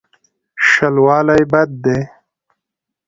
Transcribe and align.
شلوالی 0.69 1.41
بد 1.51 1.67
دی. 1.83 1.99